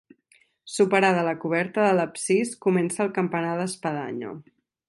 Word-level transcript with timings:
Superada 0.75 1.25
la 1.27 1.35
coberta 1.43 1.85
de 1.87 1.93
l'absis 1.99 2.57
comença 2.67 3.07
el 3.09 3.15
campanar 3.19 3.55
d'espadanya. 3.63 4.37